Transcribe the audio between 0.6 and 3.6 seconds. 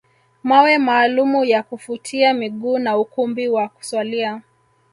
maalumu ya kufutia miguu na ukumbi